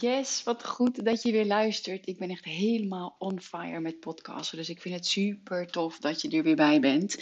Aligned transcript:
Yes, 0.00 0.42
wat 0.44 0.66
goed 0.66 1.04
dat 1.04 1.22
je 1.22 1.32
weer 1.32 1.46
luistert. 1.46 2.06
Ik 2.06 2.18
ben 2.18 2.30
echt 2.30 2.44
helemaal 2.44 3.16
on 3.18 3.40
fire 3.40 3.80
met 3.80 4.00
podcasten. 4.00 4.58
Dus 4.58 4.68
ik 4.68 4.80
vind 4.80 4.94
het 4.94 5.06
super 5.06 5.70
tof 5.70 5.98
dat 5.98 6.22
je 6.22 6.28
er 6.28 6.42
weer 6.42 6.56
bij 6.56 6.80
bent. 6.80 7.14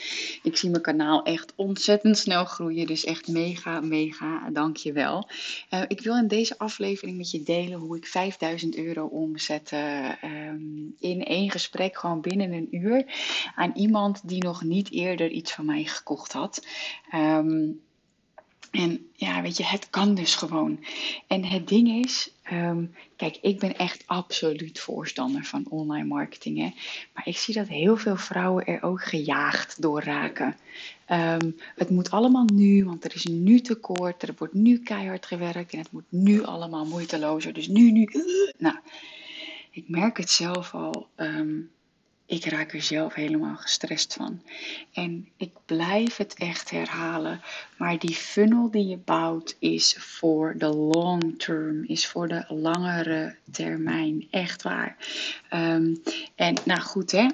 Ik 0.43 0.57
zie 0.57 0.71
mijn 0.71 0.83
kanaal 0.83 1.23
echt 1.23 1.53
ontzettend 1.55 2.19
snel 2.19 2.45
groeien. 2.45 2.87
Dus 2.87 3.05
echt 3.05 3.29
mega, 3.29 3.81
mega 3.81 4.51
dankjewel. 4.51 5.29
Uh, 5.71 5.83
ik 5.89 6.01
wil 6.01 6.17
in 6.17 6.29
deze 6.29 6.59
aflevering 6.59 7.17
met 7.17 7.31
je 7.31 7.43
delen 7.43 7.79
hoe 7.79 7.97
ik 7.97 8.07
5000 8.07 8.77
euro 8.77 9.07
omzette 9.07 10.17
um, 10.25 10.95
in 10.99 11.25
één 11.25 11.51
gesprek, 11.51 11.99
gewoon 11.99 12.21
binnen 12.21 12.53
een 12.53 12.69
uur, 12.71 13.05
aan 13.55 13.73
iemand 13.75 14.29
die 14.29 14.45
nog 14.45 14.63
niet 14.63 14.91
eerder 14.91 15.31
iets 15.31 15.53
van 15.53 15.65
mij 15.65 15.85
gekocht 15.85 16.33
had. 16.33 16.67
Um, 17.15 17.85
en 18.77 19.11
ja, 19.13 19.43
weet 19.43 19.57
je, 19.57 19.65
het 19.65 19.91
kan 19.91 20.15
dus 20.15 20.35
gewoon. 20.35 20.85
En 21.27 21.45
het 21.45 21.69
ding 21.69 22.05
is, 22.05 22.31
um, 22.53 22.95
kijk, 23.17 23.39
ik 23.41 23.59
ben 23.59 23.77
echt 23.77 24.03
absoluut 24.07 24.79
voorstander 24.79 25.45
van 25.45 25.67
online 25.69 26.07
marketing. 26.07 26.59
Hè? 26.59 26.71
Maar 27.15 27.27
ik 27.27 27.37
zie 27.37 27.55
dat 27.55 27.69
heel 27.69 27.97
veel 27.97 28.17
vrouwen 28.17 28.67
er 28.67 28.83
ook 28.83 29.03
gejaagd 29.03 29.83
door 29.83 30.03
raken. 30.03 30.57
Um, 31.11 31.57
het 31.77 31.91
moet 31.91 32.11
allemaal 32.11 32.45
nu, 32.53 32.85
want 32.85 33.05
er 33.05 33.15
is 33.15 33.25
nu 33.25 33.61
tekort. 33.61 34.23
Er 34.23 34.35
wordt 34.39 34.55
nu 34.55 34.79
keihard 34.79 35.27
gewerkt 35.27 35.73
en 35.73 35.79
het 35.79 35.93
moet 35.93 36.05
nu 36.09 36.45
allemaal 36.45 36.87
moeitelozer. 36.87 37.53
Dus 37.53 37.69
nu, 37.69 37.91
nu. 37.91 38.09
Uh, 38.13 38.23
nou, 38.59 38.77
ik 39.71 39.85
merk 39.89 40.17
het 40.17 40.31
zelf 40.31 40.75
al. 40.75 41.09
Um, 41.17 41.71
ik 42.27 42.45
raak 42.45 42.73
er 42.73 42.83
zelf 42.83 43.15
helemaal 43.15 43.57
gestrest 43.57 44.15
van. 44.15 44.43
En 44.93 45.29
ik 45.37 45.53
blijf 45.67 46.17
het 46.17 46.35
echt 46.35 46.71
herhalen. 46.71 47.41
Maar 47.77 47.99
die 47.99 48.15
funnel 48.15 48.71
die 48.71 48.87
je 48.87 48.97
bouwt 48.97 49.57
is 49.59 49.97
voor 49.99 50.55
de 50.57 50.69
long 50.69 51.39
term, 51.39 51.85
is 51.85 52.07
voor 52.07 52.29
de 52.29 52.45
langere 52.49 53.37
termijn. 53.51 54.27
Echt 54.31 54.63
waar. 54.63 54.97
Um, 55.53 56.03
en 56.35 56.57
nou 56.65 56.81
goed, 56.81 57.11
hè. 57.11 57.27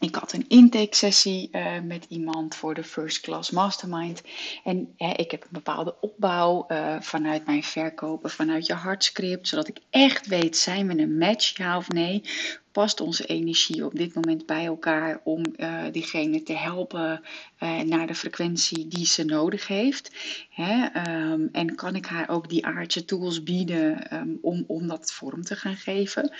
Ik 0.00 0.14
had 0.14 0.32
een 0.32 0.48
intake 0.48 0.96
sessie 0.96 1.48
uh, 1.52 1.80
met 1.80 2.06
iemand 2.08 2.54
voor 2.54 2.74
de 2.74 2.84
First 2.84 3.20
Class 3.20 3.50
Mastermind. 3.50 4.22
En 4.64 4.94
hè, 4.96 5.12
ik 5.12 5.30
heb 5.30 5.42
een 5.42 5.48
bepaalde 5.50 5.94
opbouw 6.00 6.64
uh, 6.68 6.96
vanuit 7.00 7.46
mijn 7.46 7.62
verkopen, 7.62 8.30
vanuit 8.30 8.66
je 8.66 8.74
hartscript. 8.74 9.48
Zodat 9.48 9.68
ik 9.68 9.78
echt 9.90 10.26
weet, 10.26 10.56
zijn 10.56 10.86
we 10.86 11.02
een 11.02 11.18
match, 11.18 11.56
ja 11.56 11.76
of 11.76 11.88
nee? 11.88 12.22
Past 12.72 13.00
onze 13.00 13.26
energie 13.26 13.84
op 13.84 13.94
dit 13.94 14.14
moment 14.14 14.46
bij 14.46 14.64
elkaar 14.64 15.20
om 15.24 15.42
uh, 15.56 15.84
diegene 15.92 16.42
te 16.42 16.52
helpen 16.52 17.22
uh, 17.60 17.80
naar 17.80 18.06
de 18.06 18.14
frequentie 18.14 18.88
die 18.88 19.06
ze 19.06 19.24
nodig 19.24 19.66
heeft? 19.66 20.10
Hè? 20.50 20.84
Um, 21.32 21.48
en 21.52 21.74
kan 21.74 21.96
ik 21.96 22.06
haar 22.06 22.28
ook 22.28 22.48
die 22.48 22.66
aardse 22.66 23.04
tools 23.04 23.42
bieden 23.42 24.14
um, 24.14 24.38
om, 24.42 24.64
om 24.66 24.86
dat 24.88 25.12
vorm 25.12 25.42
te 25.42 25.56
gaan 25.56 25.76
geven? 25.76 26.32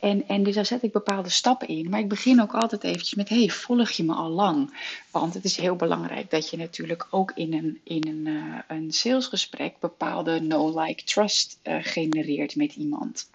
En, 0.00 0.28
en 0.28 0.42
dus 0.42 0.54
daar 0.54 0.66
zet 0.66 0.82
ik 0.82 0.92
bepaalde 0.92 1.30
stappen 1.30 1.68
in. 1.68 1.90
Maar 1.90 2.00
ik 2.00 2.08
begin 2.08 2.42
ook 2.42 2.54
altijd 2.54 2.84
eventjes 2.84 3.14
met, 3.14 3.28
hey, 3.28 3.48
volg 3.48 3.90
je 3.90 4.04
me 4.04 4.14
al 4.14 4.30
lang? 4.30 4.78
Want 5.10 5.34
het 5.34 5.44
is 5.44 5.56
heel 5.56 5.76
belangrijk 5.76 6.30
dat 6.30 6.50
je 6.50 6.56
natuurlijk 6.56 7.06
ook 7.10 7.32
in 7.34 7.52
een, 7.52 7.80
in 7.84 8.08
een, 8.08 8.26
uh, 8.26 8.58
een 8.68 8.92
salesgesprek 8.92 9.78
bepaalde 9.80 10.40
no-like-trust 10.40 11.58
genereert 11.62 12.56
met 12.56 12.74
iemand. 12.74 13.30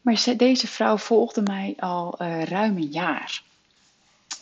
Maar 0.00 0.24
deze 0.36 0.66
vrouw 0.66 0.96
volgde 0.96 1.42
mij 1.42 1.74
al 1.78 2.22
uh, 2.22 2.42
ruim 2.42 2.76
een 2.76 2.90
jaar. 2.90 3.42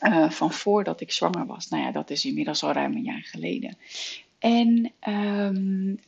Uh, 0.03 0.31
van 0.31 0.53
voordat 0.53 1.01
ik 1.01 1.13
zwanger 1.13 1.47
was. 1.47 1.69
Nou 1.69 1.83
ja, 1.83 1.91
dat 1.93 2.11
is 2.11 2.25
inmiddels 2.25 2.63
al 2.63 2.73
ruim 2.73 2.93
een 2.93 3.03
jaar 3.03 3.23
geleden. 3.25 3.77
En 4.39 4.93
um, 5.09 6.01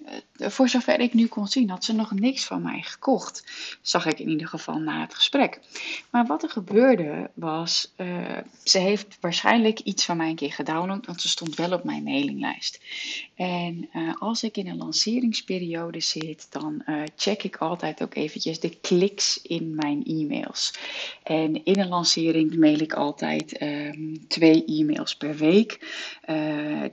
voor 0.48 0.68
zover 0.68 1.00
ik 1.00 1.14
nu 1.14 1.26
kon 1.26 1.46
zien, 1.46 1.70
had 1.70 1.84
ze 1.84 1.92
nog 1.92 2.12
niks 2.12 2.44
van 2.44 2.62
mij 2.62 2.82
gekocht. 2.82 3.44
Zag 3.82 4.06
ik 4.06 4.18
in 4.18 4.28
ieder 4.28 4.48
geval 4.48 4.78
na 4.78 5.00
het 5.00 5.14
gesprek. 5.14 5.60
Maar 6.10 6.26
wat 6.26 6.42
er 6.42 6.50
gebeurde 6.50 7.30
was, 7.34 7.92
uh, 7.96 8.36
ze 8.64 8.78
heeft 8.78 9.18
waarschijnlijk 9.20 9.78
iets 9.78 10.04
van 10.04 10.16
mij 10.16 10.28
een 10.28 10.34
keer 10.34 10.52
gedownload, 10.52 11.06
want 11.06 11.20
ze 11.20 11.28
stond 11.28 11.56
wel 11.56 11.72
op 11.72 11.84
mijn 11.84 12.02
mailinglijst. 12.02 12.80
En 13.34 13.88
uh, 13.94 14.14
als 14.18 14.42
ik 14.42 14.56
in 14.56 14.68
een 14.68 14.76
lanceringsperiode 14.76 16.00
zit, 16.00 16.46
dan 16.50 16.82
uh, 16.86 17.02
check 17.16 17.42
ik 17.42 17.56
altijd 17.56 18.02
ook 18.02 18.14
eventjes 18.14 18.60
de 18.60 18.78
kliks 18.80 19.42
in 19.42 19.74
mijn 19.74 20.04
e-mails. 20.04 20.74
En 21.22 21.64
in 21.64 21.78
een 21.78 21.88
lancering 21.88 22.56
mail 22.56 22.80
ik 22.80 22.92
altijd 22.92 23.62
um, 23.62 24.28
twee 24.28 24.64
e-mails 24.64 25.16
per 25.16 25.36
week. 25.36 25.78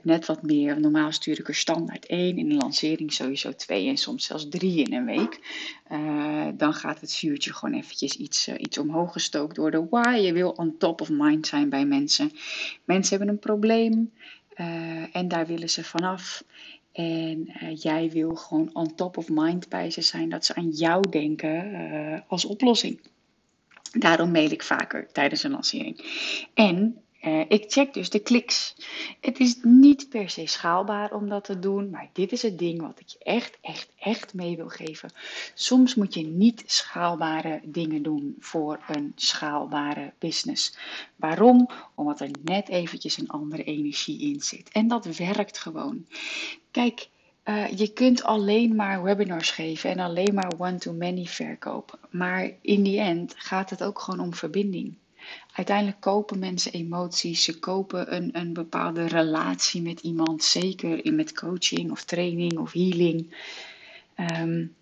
net 0.02 0.26
wat 0.26 0.42
meer. 0.42 0.80
Normaal 0.80 1.12
stuur 1.12 1.27
ik 1.36 1.48
er 1.48 1.54
standaard 1.54 2.06
één. 2.06 2.38
In 2.38 2.50
een 2.50 2.56
lancering 2.56 3.12
sowieso 3.12 3.54
twee 3.54 3.88
en 3.88 3.96
soms 3.96 4.24
zelfs 4.24 4.48
drie 4.48 4.84
in 4.84 4.92
een 4.92 5.04
week. 5.04 5.40
Uh, 5.92 6.46
dan 6.54 6.74
gaat 6.74 7.00
het 7.00 7.14
vuurtje 7.14 7.52
gewoon 7.52 7.74
eventjes 7.74 8.16
iets, 8.16 8.48
uh, 8.48 8.54
iets 8.58 8.78
omhoog 8.78 9.12
gestookt 9.12 9.56
worden. 9.56 9.88
Why? 9.90 10.16
Je 10.16 10.32
wil 10.32 10.50
on 10.50 10.76
top 10.78 11.00
of 11.00 11.10
mind 11.10 11.46
zijn 11.46 11.68
bij 11.68 11.84
mensen. 11.84 12.30
Mensen 12.84 13.16
hebben 13.16 13.34
een 13.34 13.40
probleem 13.40 14.12
uh, 14.56 15.16
en 15.16 15.28
daar 15.28 15.46
willen 15.46 15.70
ze 15.70 15.84
vanaf. 15.84 16.44
En 16.92 17.52
jij 17.74 18.10
wil 18.10 18.34
gewoon 18.34 18.70
on 18.72 18.94
top 18.94 19.16
of 19.16 19.28
mind 19.28 19.68
bij 19.68 19.90
ze 19.90 20.02
zijn. 20.02 20.28
Dat 20.28 20.44
ze 20.44 20.54
aan 20.54 20.70
jou 20.70 21.10
denken 21.10 22.24
als 22.28 22.44
oplossing. 22.44 23.00
Daarom 23.92 24.30
mail 24.30 24.50
ik 24.50 24.62
vaker 24.62 25.12
tijdens 25.12 25.42
een 25.42 25.50
lancering. 25.50 26.04
En 26.54 27.02
uh, 27.28 27.40
ik 27.48 27.64
check 27.72 27.94
dus 27.94 28.10
de 28.10 28.18
kliks. 28.18 28.74
Het 29.20 29.38
is 29.38 29.58
niet 29.62 30.08
per 30.08 30.30
se 30.30 30.46
schaalbaar 30.46 31.12
om 31.12 31.28
dat 31.28 31.44
te 31.44 31.58
doen, 31.58 31.90
maar 31.90 32.10
dit 32.12 32.32
is 32.32 32.42
het 32.42 32.58
ding 32.58 32.80
wat 32.80 33.00
ik 33.00 33.08
je 33.08 33.18
echt, 33.18 33.58
echt, 33.60 33.88
echt 33.98 34.34
mee 34.34 34.56
wil 34.56 34.68
geven. 34.68 35.10
Soms 35.54 35.94
moet 35.94 36.14
je 36.14 36.26
niet 36.26 36.62
schaalbare 36.66 37.60
dingen 37.64 38.02
doen 38.02 38.36
voor 38.38 38.80
een 38.88 39.12
schaalbare 39.16 40.12
business. 40.18 40.76
Waarom? 41.16 41.68
Omdat 41.94 42.20
er 42.20 42.30
net 42.42 42.68
eventjes 42.68 43.18
een 43.18 43.28
andere 43.28 43.64
energie 43.64 44.20
in 44.20 44.40
zit. 44.40 44.68
En 44.72 44.88
dat 44.88 45.16
werkt 45.16 45.58
gewoon. 45.58 46.06
Kijk. 46.70 47.08
Uh, 47.44 47.68
je 47.76 47.92
kunt 47.92 48.22
alleen 48.22 48.76
maar 48.76 49.02
webinars 49.02 49.50
geven 49.50 49.90
en 49.90 49.98
alleen 49.98 50.34
maar 50.34 50.52
one-to-many 50.58 51.24
verkopen. 51.24 51.98
Maar 52.10 52.50
in 52.60 52.82
die 52.82 53.00
end 53.00 53.34
gaat 53.36 53.70
het 53.70 53.82
ook 53.82 53.98
gewoon 53.98 54.20
om 54.20 54.34
verbinding. 54.34 54.96
Uiteindelijk 55.52 56.00
kopen 56.00 56.38
mensen 56.38 56.72
emoties, 56.72 57.44
ze 57.44 57.58
kopen 57.58 58.14
een, 58.14 58.38
een 58.38 58.52
bepaalde 58.52 59.06
relatie 59.06 59.82
met 59.82 60.00
iemand, 60.00 60.44
zeker 60.44 61.04
in 61.04 61.14
met 61.14 61.34
coaching 61.34 61.90
of 61.90 62.04
training 62.04 62.58
of 62.58 62.72
healing. 62.72 63.34
Um, 64.16 64.76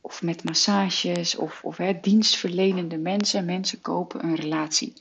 of 0.00 0.22
met 0.22 0.44
massages 0.44 1.36
of, 1.36 1.64
of 1.64 1.76
hè, 1.76 2.00
dienstverlenende 2.00 2.98
mensen. 2.98 3.44
Mensen 3.44 3.80
kopen 3.80 4.24
een 4.24 4.34
relatie. 4.34 4.92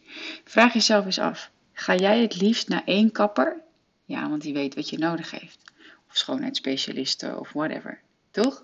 Vraag 0.44 0.74
jezelf 0.74 1.06
eens 1.06 1.20
af: 1.20 1.52
ga 1.74 1.96
jij 1.96 2.22
het 2.22 2.42
liefst 2.42 2.68
naar 2.68 2.84
één 2.86 3.12
kapper? 3.12 3.62
Ja, 4.06 4.30
want 4.30 4.42
die 4.42 4.54
weet 4.54 4.76
wat 4.76 4.90
je 4.90 4.98
nodig 4.98 5.32
heeft. 5.32 5.60
Of 6.10 6.18
schoonheidsspecialisten 6.18 7.40
of 7.40 7.52
whatever. 7.54 8.00
Toch? 8.32 8.62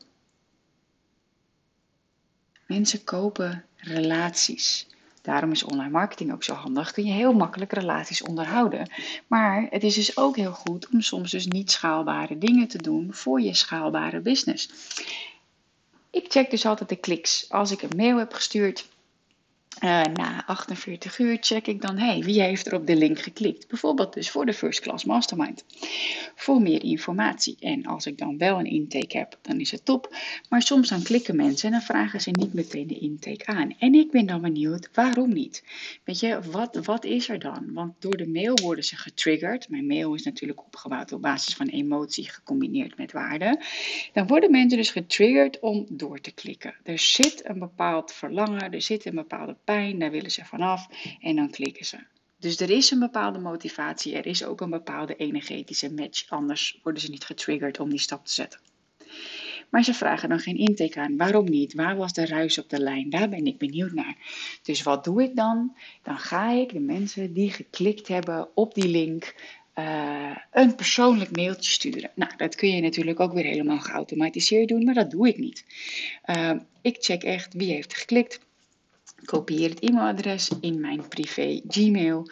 Mensen 2.68 3.04
kopen 3.04 3.66
relaties. 3.76 4.88
Daarom 5.24 5.52
is 5.52 5.64
online 5.64 5.90
marketing 5.90 6.34
ook 6.34 6.44
zo 6.44 6.54
handig. 6.54 6.92
Kun 6.92 7.06
je 7.06 7.12
heel 7.12 7.34
makkelijk 7.34 7.74
relaties 7.74 8.24
onderhouden. 8.24 8.90
Maar 9.28 9.68
het 9.70 9.84
is 9.84 9.96
dus 9.96 10.18
ook 10.18 10.36
heel 10.36 10.52
goed 10.52 10.88
om 10.90 11.02
soms 11.02 11.32
dus 11.32 11.48
niet 11.48 11.72
schaalbare 11.72 12.38
dingen 12.38 12.68
te 12.68 12.78
doen 12.78 13.14
voor 13.14 13.42
je 13.42 13.54
schaalbare 13.54 14.20
business. 14.20 14.70
Ik 16.10 16.26
check 16.32 16.50
dus 16.50 16.66
altijd 16.66 16.90
de 16.90 16.96
kliks. 16.96 17.50
Als 17.50 17.72
ik 17.72 17.82
een 17.82 17.98
mail 17.98 18.18
heb 18.18 18.34
gestuurd 18.34 18.88
Uh, 19.82 20.02
na 20.14 20.46
48 20.46 21.20
uur 21.20 21.38
check 21.40 21.68
ik 21.68 21.82
dan, 21.82 21.98
hey, 21.98 22.24
wie 22.24 22.42
heeft 22.42 22.68
er 22.68 22.76
op 22.76 22.88
de 22.88 22.96
link 22.96 23.20
geklikt? 23.20 23.68
Bijvoorbeeld 23.68 24.14
dus 24.14 24.30
voor 24.30 24.46
de 24.46 24.54
First 24.54 24.80
Class 24.80 25.06
Mastermind. 25.06 25.64
Voor 26.36 26.62
meer 26.62 26.84
informatie. 26.84 27.58
En 27.60 27.86
als 27.86 28.06
ik 28.06 28.18
dan 28.18 28.38
wel 28.38 28.60
een 28.60 28.66
intake 28.66 29.18
heb, 29.18 29.38
dan 29.42 29.60
is 29.60 29.72
het 29.72 29.86
top. 29.86 30.16
Maar 30.50 30.62
soms 30.62 30.90
dan 30.90 31.04
klikken 31.04 31.36
mensen 31.36 31.66
en 31.66 31.72
dan 31.72 31.82
vragen 31.82 32.22
ze 32.22 32.30
niet 32.32 32.54
meteen 32.54 32.88
de 32.88 33.00
intake 33.00 33.46
aan. 33.46 33.76
En 33.80 33.94
ik 33.94 34.12
ben 34.12 34.26
dan 34.26 34.42
benieuwd, 34.42 34.90
waarom 34.94 35.34
niet? 35.34 35.64
Weet 36.04 36.20
je, 36.20 36.40
wat, 36.52 36.80
wat 36.86 37.06
is 37.06 37.30
er 37.30 37.40
dan? 37.40 37.74
Want 37.74 37.94
door 38.00 38.18
de 38.18 38.28
mail 38.28 38.58
worden 38.62 38.84
ze 38.84 38.96
getriggerd. 38.96 39.70
Mijn 39.70 39.88
mail 39.88 40.14
is 40.14 40.24
natuurlijk 40.24 40.64
opgebouwd 40.66 41.12
op 41.12 41.22
basis 41.22 41.56
van 41.56 41.68
emotie 41.68 42.30
gecombineerd 42.30 42.98
met 42.98 43.12
waarde. 43.12 43.62
Dan 44.14 44.28
worden 44.28 44.52
mensen 44.52 44.78
dus 44.78 44.92
getriggerd 44.92 45.60
om 45.60 45.86
door 45.90 46.20
te 46.20 46.32
klikken. 46.32 46.76
Er 46.84 47.00
zit 47.00 47.42
een 47.46 47.60
bepaald 47.60 48.12
verlangen, 48.12 48.72
er 48.72 48.82
zit 48.82 49.06
een 49.06 49.16
bepaalde 49.16 49.56
pijn, 49.64 50.00
daar 50.00 50.12
willen 50.12 50.32
ze 50.32 50.46
vanaf 50.46 50.88
en 51.22 51.36
dan 51.36 51.50
klikken 51.50 51.86
ze. 51.86 51.98
Dus 52.40 52.60
er 52.60 52.70
is 52.70 52.92
een 52.92 53.00
bepaalde 53.00 53.40
motivatie, 53.40 54.16
er 54.16 54.26
is 54.26 54.46
ook 54.46 54.62
een 54.62 54.70
bepaalde 54.70 55.16
energetische 55.16 55.94
match, 55.94 56.30
anders 56.30 56.80
worden 56.84 57.02
ze 57.02 57.10
niet 57.10 57.26
getriggerd 57.26 57.80
om 57.80 57.90
die 57.90 58.00
stap 58.00 58.26
te 58.26 58.34
zetten. 58.34 58.60
Maar 59.70 59.84
ze 59.84 59.94
vragen 59.94 60.30
dan 60.30 60.40
geen 60.40 60.58
intake 60.58 61.00
aan. 61.00 61.18
Waarom 61.18 61.50
niet? 61.50 61.74
Waar 61.74 61.96
was 61.98 62.14
de 62.14 62.26
ruis 62.26 62.58
op 62.58 62.70
de 62.70 62.80
lijn? 62.80 63.10
Daar 63.10 63.30
ben 63.30 63.46
ik 63.46 63.58
benieuwd 63.58 63.92
naar. 63.92 64.16
Dus 64.62 64.84
wat 64.84 65.04
doe 65.04 65.24
ik 65.24 65.36
dan? 65.36 65.76
Dan 66.04 66.18
ga 66.18 66.52
ik 66.52 66.74
de 66.74 66.80
mensen 66.80 67.34
die 67.34 67.52
geklikt 67.52 68.08
hebben 68.08 68.48
op 68.56 68.74
die 68.74 68.88
link 68.88 69.36
uh, 69.76 70.38
een 70.52 70.76
persoonlijk 70.76 71.36
mailtje 71.36 71.72
sturen. 71.72 72.12
Nou, 72.16 72.32
dat 72.38 72.56
kun 72.56 72.70
je 72.70 72.82
natuurlijk 72.82 73.20
ook 73.20 73.34
weer 73.34 73.44
helemaal 73.44 73.80
geautomatiseerd 73.80 74.68
doen, 74.68 74.84
maar 74.84 74.94
dat 74.94 75.12
doe 75.12 75.28
ik 75.28 75.38
niet. 75.38 75.66
Uh, 76.26 76.52
ik 76.82 76.96
check 77.00 77.24
echt 77.24 77.54
wie 77.54 77.72
heeft 77.72 77.94
geklikt 77.94 78.40
kopieer 79.26 79.70
het 79.70 79.80
e-mailadres 79.80 80.50
in 80.62 80.80
mijn 80.80 81.08
privé 81.08 81.62
Gmail 81.68 82.28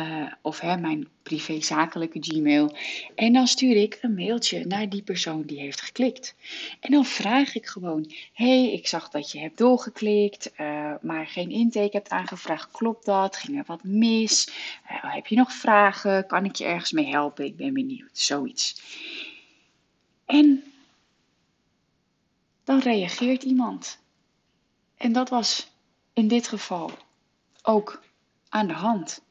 uh, 0.00 0.32
of 0.42 0.60
hè, 0.60 0.76
mijn 0.76 1.08
privé 1.22 1.60
zakelijke 1.60 2.18
Gmail. 2.20 2.76
En 3.14 3.32
dan 3.32 3.46
stuur 3.46 3.76
ik 3.76 3.98
een 4.00 4.14
mailtje 4.14 4.66
naar 4.66 4.88
die 4.88 5.02
persoon 5.02 5.42
die 5.42 5.60
heeft 5.60 5.80
geklikt. 5.80 6.34
En 6.80 6.90
dan 6.90 7.04
vraag 7.04 7.54
ik 7.54 7.66
gewoon: 7.66 8.12
hey, 8.32 8.72
ik 8.72 8.86
zag 8.86 9.08
dat 9.08 9.30
je 9.32 9.38
hebt 9.38 9.58
doorgeklikt, 9.58 10.52
uh, 10.60 10.94
maar 11.00 11.26
geen 11.26 11.50
intake 11.50 11.96
hebt 11.96 12.10
aangevraagd. 12.10 12.70
Klopt 12.70 13.04
dat? 13.04 13.36
Ging 13.36 13.58
er 13.58 13.64
wat 13.66 13.84
mis? 13.84 14.48
Uh, 14.90 15.14
heb 15.14 15.26
je 15.26 15.36
nog 15.36 15.52
vragen? 15.52 16.26
Kan 16.26 16.44
ik 16.44 16.54
je 16.56 16.64
ergens 16.64 16.92
mee 16.92 17.06
helpen? 17.06 17.44
Ik 17.44 17.56
ben 17.56 17.74
benieuwd. 17.74 18.18
Zoiets. 18.18 18.82
En 20.26 20.62
dan 22.64 22.78
reageert 22.78 23.42
iemand. 23.42 23.98
En 24.96 25.12
dat 25.12 25.28
was 25.28 25.70
in 26.20 26.28
dit 26.28 26.48
geval 26.48 26.90
ook 27.62 28.02
aan 28.48 28.66
de 28.66 28.72
hand. 28.72 29.22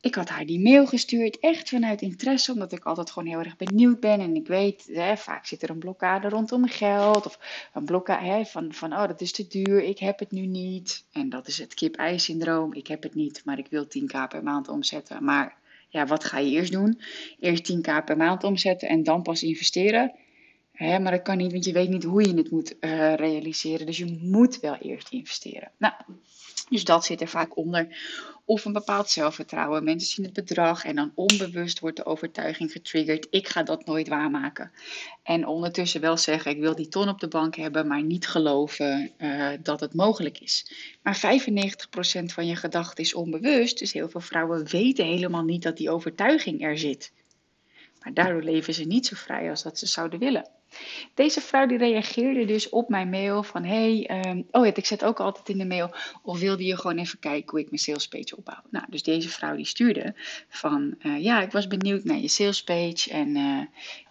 Ik 0.00 0.14
had 0.14 0.28
haar 0.28 0.46
die 0.46 0.60
mail 0.60 0.86
gestuurd, 0.86 1.38
echt 1.38 1.68
vanuit 1.68 2.02
interesse, 2.02 2.52
omdat 2.52 2.72
ik 2.72 2.84
altijd 2.84 3.10
gewoon 3.10 3.28
heel 3.28 3.38
erg 3.38 3.56
benieuwd 3.56 4.00
ben. 4.00 4.20
En 4.20 4.34
ik 4.34 4.46
weet, 4.46 4.90
hè, 4.92 5.16
vaak 5.16 5.46
zit 5.46 5.62
er 5.62 5.70
een 5.70 5.78
blokkade 5.78 6.28
rondom 6.28 6.66
geld. 6.66 7.26
Of 7.26 7.38
een 7.74 7.84
blokkade 7.84 8.26
hè, 8.26 8.44
van, 8.44 8.72
van, 8.72 8.92
oh 8.92 9.06
dat 9.06 9.20
is 9.20 9.32
te 9.32 9.46
duur, 9.46 9.82
ik 9.82 9.98
heb 9.98 10.18
het 10.18 10.30
nu 10.30 10.46
niet. 10.46 11.04
En 11.12 11.28
dat 11.28 11.48
is 11.48 11.58
het 11.58 11.74
kip-ei-syndroom. 11.74 12.74
Ik 12.74 12.86
heb 12.86 13.02
het 13.02 13.14
niet, 13.14 13.42
maar 13.44 13.58
ik 13.58 13.66
wil 13.70 13.84
10k 13.84 14.28
per 14.28 14.42
maand 14.42 14.68
omzetten. 14.68 15.24
Maar 15.24 15.56
ja, 15.88 16.06
wat 16.06 16.24
ga 16.24 16.38
je 16.38 16.50
eerst 16.50 16.72
doen? 16.72 17.00
Eerst 17.40 17.72
10k 17.72 18.04
per 18.04 18.16
maand 18.16 18.44
omzetten 18.44 18.88
en 18.88 19.02
dan 19.02 19.22
pas 19.22 19.42
investeren? 19.42 20.12
Hè, 20.78 20.98
maar 20.98 21.12
dat 21.12 21.22
kan 21.22 21.36
niet, 21.36 21.52
want 21.52 21.64
je 21.64 21.72
weet 21.72 21.88
niet 21.88 22.04
hoe 22.04 22.22
je 22.22 22.34
het 22.34 22.50
moet 22.50 22.74
uh, 22.80 23.14
realiseren. 23.14 23.86
Dus 23.86 23.98
je 23.98 24.18
moet 24.20 24.60
wel 24.60 24.74
eerst 24.74 25.08
investeren. 25.10 25.70
Nou, 25.76 25.94
dus 26.68 26.84
dat 26.84 27.04
zit 27.04 27.20
er 27.20 27.28
vaak 27.28 27.56
onder. 27.56 27.96
Of 28.44 28.64
een 28.64 28.72
bepaald 28.72 29.10
zelfvertrouwen. 29.10 29.84
Mensen 29.84 30.08
zien 30.08 30.24
het 30.24 30.34
bedrag 30.34 30.84
en 30.84 30.96
dan 30.96 31.12
onbewust 31.14 31.80
wordt 31.80 31.96
de 31.96 32.04
overtuiging 32.04 32.72
getriggerd. 32.72 33.26
Ik 33.30 33.48
ga 33.48 33.62
dat 33.62 33.86
nooit 33.86 34.08
waarmaken. 34.08 34.72
En 35.22 35.46
ondertussen 35.46 36.00
wel 36.00 36.16
zeggen, 36.16 36.50
ik 36.50 36.60
wil 36.60 36.74
die 36.74 36.88
ton 36.88 37.08
op 37.08 37.20
de 37.20 37.28
bank 37.28 37.56
hebben, 37.56 37.86
maar 37.86 38.02
niet 38.02 38.28
geloven 38.28 39.10
uh, 39.18 39.48
dat 39.62 39.80
het 39.80 39.94
mogelijk 39.94 40.38
is. 40.38 40.72
Maar 41.02 41.40
95% 42.22 42.24
van 42.24 42.46
je 42.46 42.56
gedachten 42.56 43.04
is 43.04 43.14
onbewust. 43.14 43.78
Dus 43.78 43.92
heel 43.92 44.08
veel 44.08 44.20
vrouwen 44.20 44.66
weten 44.66 45.06
helemaal 45.06 45.44
niet 45.44 45.62
dat 45.62 45.76
die 45.76 45.90
overtuiging 45.90 46.62
er 46.62 46.78
zit. 46.78 47.12
Maar 48.02 48.14
daardoor 48.14 48.42
leven 48.42 48.74
ze 48.74 48.84
niet 48.84 49.06
zo 49.06 49.16
vrij 49.16 49.50
als 49.50 49.62
dat 49.62 49.78
ze 49.78 49.86
zouden 49.86 50.18
willen. 50.18 50.56
Deze 51.14 51.40
vrouw 51.40 51.66
die 51.66 51.78
reageerde 51.78 52.44
dus 52.44 52.68
op 52.68 52.88
mijn 52.88 53.10
mail 53.10 53.42
van 53.42 53.64
hey, 53.64 54.10
um, 54.26 54.46
oh 54.50 54.66
ja, 54.66 54.74
ik 54.74 54.86
zet 54.86 55.04
ook 55.04 55.20
altijd 55.20 55.48
in 55.48 55.58
de 55.58 55.66
mail 55.66 55.90
of 56.22 56.38
wilde 56.38 56.64
je 56.64 56.76
gewoon 56.76 56.98
even 56.98 57.18
kijken 57.18 57.50
hoe 57.50 57.60
ik 57.60 57.66
mijn 57.66 57.78
salespage 57.78 58.36
opbouw. 58.36 58.62
Nou, 58.70 58.84
dus 58.88 59.02
deze 59.02 59.28
vrouw 59.28 59.56
die 59.56 59.66
stuurde 59.66 60.14
van 60.48 60.94
uh, 61.02 61.22
ja, 61.22 61.40
ik 61.40 61.52
was 61.52 61.66
benieuwd 61.66 62.04
naar 62.04 62.18
je 62.18 62.28
salespage 62.28 63.10
en 63.10 63.28
uh, 63.28 63.60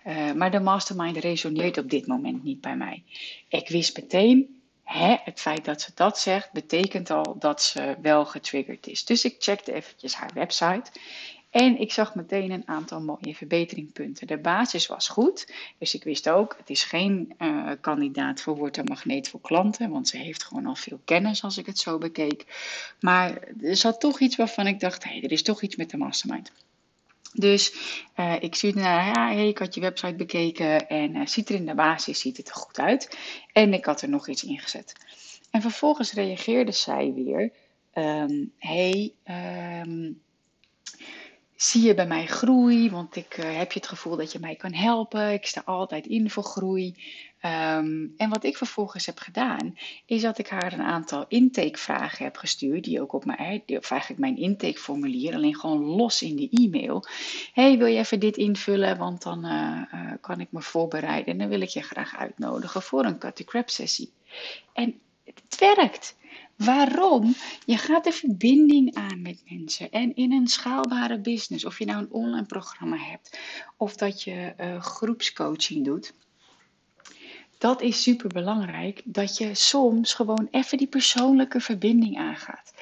uh, 0.08 0.32
maar 0.34 0.52
de 0.52 0.60
mastermind 0.60 1.18
resoneert 1.18 1.78
op 1.78 1.90
dit 1.90 2.08
moment 2.08 2.44
niet 2.44 2.62
bij 2.62 2.76
mij. 2.76 3.04
Ik 3.50 3.70
wist 3.70 3.98
meteen 3.98 4.56
Hè, 4.88 5.16
het 5.24 5.40
feit 5.40 5.66
dat 5.66 5.82
ze 5.82 5.92
dat 5.96 6.20
zegt, 6.20 6.52
betekent 6.52 7.10
al 7.10 7.36
dat 7.40 7.62
ze 7.62 7.96
wel 8.02 8.26
getriggerd 8.26 8.88
is. 8.88 9.06
Dus 9.06 9.26
ik 9.26 9.36
checkte 9.40 9.74
eventjes 9.74 10.16
haar 10.16 10.32
website. 10.34 10.92
En 11.58 11.80
ik 11.80 11.92
zag 11.92 12.16
meteen 12.16 12.52
een 12.52 12.68
aantal 12.68 13.02
mooie 13.02 13.36
verbeteringpunten. 13.36 14.28
De 14.28 14.38
basis 14.38 14.88
was 14.88 15.08
goed, 15.08 15.54
dus 15.78 15.94
ik 15.94 16.04
wist 16.04 16.30
ook, 16.30 16.56
het 16.58 16.70
is 16.70 16.84
geen 16.84 17.34
uh, 17.40 17.72
kandidaat 17.82 18.42
voor 18.42 18.56
Word 18.56 18.90
Magneet 18.90 19.30
voor 19.30 19.42
klanten, 19.42 19.90
want 19.90 20.08
ze 20.08 20.18
heeft 20.18 20.44
gewoon 20.44 20.66
al 20.66 20.76
veel 20.76 21.00
kennis 21.06 21.44
als 21.44 21.58
ik 21.58 21.66
het 21.66 21.78
zo 21.78 21.98
bekeek. 21.98 22.46
Maar 23.00 23.40
er 23.62 23.76
zat 23.76 24.00
toch 24.00 24.20
iets 24.20 24.36
waarvan 24.36 24.68
ik 24.68 24.80
dacht, 24.80 25.04
hé, 25.04 25.10
hey, 25.10 25.24
er 25.24 25.32
is 25.32 25.44
toch 25.44 25.62
iets 25.62 25.76
met 25.76 25.90
de 25.90 25.98
mastermind. 25.98 26.52
Dus 27.34 27.74
uh, 28.20 28.36
ik 28.40 28.56
stuurde 28.56 28.80
naar, 28.80 29.06
ja, 29.06 29.30
ik 29.30 29.58
had 29.58 29.76
je 29.76 29.82
website 29.82 30.16
bekeken 30.16 30.90
en 30.90 31.16
uh, 31.16 31.26
ziet 31.26 31.50
er 31.50 31.56
in 31.56 31.66
de 31.66 31.76
basis 31.76 32.20
ziet 32.20 32.38
het 32.38 32.50
er 32.50 32.56
goed 32.56 32.80
uit. 32.80 33.18
En 33.52 33.74
ik 33.74 33.86
had 33.86 34.02
er 34.02 34.10
nog 34.10 34.28
iets 34.28 34.44
ingezet. 34.44 34.94
En 35.52 35.62
vervolgens 35.62 36.14
reageerde 36.14 36.72
zij 36.72 37.14
weer, 37.14 37.52
um, 37.94 38.52
hey, 38.58 39.14
um, 39.86 40.22
zie 41.58 41.84
je 41.84 41.94
bij 41.94 42.08
mij 42.08 42.26
groei, 42.26 42.90
want 42.90 43.16
ik 43.16 43.38
uh, 43.38 43.58
heb 43.58 43.72
je 43.72 43.80
het 43.80 43.88
gevoel 43.88 44.16
dat 44.16 44.32
je 44.32 44.40
mij 44.40 44.56
kan 44.56 44.74
helpen. 44.74 45.34
Ik 45.34 45.46
sta 45.46 45.62
altijd 45.66 46.06
in 46.06 46.30
voor 46.30 46.44
groei. 46.44 46.96
Um, 47.46 48.14
en 48.18 48.30
wat 48.30 48.44
ik 48.44 48.58
vervolgens 48.58 49.06
heb 49.06 49.20
gedaan, 49.20 49.78
is 50.06 50.22
dat 50.22 50.38
ik 50.38 50.48
haar 50.48 50.74
een 50.74 50.82
aantal 50.82 51.26
intakevragen 51.28 52.26
heb 52.26 52.38
gestuurd, 52.38 52.84
die 52.84 53.02
ook 53.02 53.14
op 53.14 53.26
mijn, 53.26 53.64
of 53.66 53.92
eigenlijk 53.92 54.22
mijn 54.22 54.38
intakeformulier, 54.38 55.34
alleen 55.34 55.56
gewoon 55.56 55.84
los 55.84 56.22
in 56.22 56.36
de 56.36 56.50
e-mail. 56.50 57.06
hey, 57.54 57.78
wil 57.78 57.88
je 57.88 57.98
even 57.98 58.20
dit 58.20 58.38
invullen, 58.38 58.98
want 58.98 59.24
dan 59.24 59.46
uh, 59.46 59.82
uh, 59.94 60.12
kan 60.22 60.40
ik 60.40 60.48
me 60.52 60.62
voorbereiden 60.62 61.32
en 61.32 61.38
dan 61.38 61.50
wil 61.50 61.62
ik 61.62 61.70
je 61.70 61.82
graag 61.82 62.18
uitnodigen 62.18 62.82
voor 62.82 63.06
een 63.06 63.18
cut 63.18 63.36
the 63.36 63.44
crap 63.44 63.70
sessie. 63.70 64.12
En 64.74 65.00
het 65.24 65.60
werkt. 65.60 66.16
Waarom? 66.58 67.36
Je 67.66 67.78
gaat 67.78 68.04
de 68.04 68.12
verbinding 68.12 68.96
aan 68.96 69.22
met 69.22 69.44
mensen. 69.50 69.92
En 69.92 70.16
in 70.16 70.32
een 70.32 70.48
schaalbare 70.48 71.20
business, 71.20 71.66
of 71.66 71.80
je 71.80 71.86
nou 71.86 72.00
een 72.00 72.12
online 72.12 72.46
programma 72.46 72.98
hebt, 72.98 73.40
of 73.78 73.96
dat 73.96 74.24
je 74.24 74.54
uh, 74.60 74.82
groepscoaching 74.82 75.86
doet. 75.86 76.14
Dat 77.58 77.82
is 77.82 78.02
super 78.02 78.30
belangrijk 78.30 79.02
dat 79.06 79.38
je 79.38 79.56
soms 79.56 80.14
gewoon 80.14 80.48
even 80.52 80.78
die 80.78 80.88
persoonlijke 80.88 81.60
verbinding 81.60 82.18
aangaat. 82.18 82.74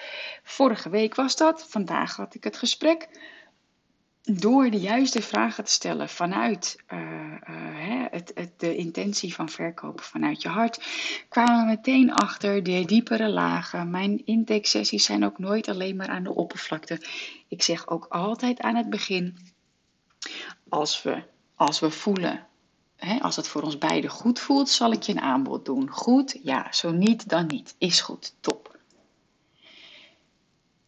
Vorige 0.43 0.89
week 0.89 1.15
was 1.15 1.35
dat, 1.35 1.65
vandaag 1.69 2.15
had 2.15 2.35
ik 2.35 2.43
het 2.43 2.57
gesprek 2.57 3.09
door 4.25 4.69
de 4.69 4.79
juiste 4.79 5.21
vragen 5.21 5.63
te 5.63 5.71
stellen 5.71 6.09
vanuit 6.09 6.83
uh, 6.93 6.99
uh, 6.99 8.05
het, 8.11 8.31
het, 8.35 8.59
de 8.59 8.75
intentie 8.75 9.33
van 9.33 9.49
verkopen 9.49 10.03
vanuit 10.03 10.41
je 10.41 10.49
hart, 10.49 10.83
kwamen 11.29 11.59
we 11.59 11.65
meteen 11.65 12.13
achter 12.13 12.63
de 12.63 12.85
diepere 12.85 13.29
lagen. 13.29 13.89
Mijn 13.89 14.25
intake-sessies 14.25 15.05
zijn 15.05 15.25
ook 15.25 15.39
nooit 15.39 15.67
alleen 15.67 15.95
maar 15.95 16.09
aan 16.09 16.23
de 16.23 16.35
oppervlakte. 16.35 17.01
Ik 17.47 17.63
zeg 17.63 17.87
ook 17.87 18.05
altijd 18.09 18.59
aan 18.59 18.75
het 18.75 18.89
begin, 18.89 19.37
als 20.69 21.03
we, 21.03 21.23
als 21.55 21.79
we 21.79 21.89
voelen, 21.89 22.45
als 23.21 23.35
het 23.35 23.47
voor 23.47 23.61
ons 23.61 23.77
beiden 23.77 24.09
goed 24.09 24.39
voelt, 24.39 24.69
zal 24.69 24.91
ik 24.91 25.03
je 25.03 25.11
een 25.11 25.21
aanbod 25.21 25.65
doen. 25.65 25.89
Goed? 25.89 26.39
Ja. 26.43 26.71
Zo 26.71 26.91
niet, 26.91 27.29
dan 27.29 27.47
niet. 27.47 27.75
Is 27.77 28.01
goed. 28.01 28.35
Top. 28.39 28.74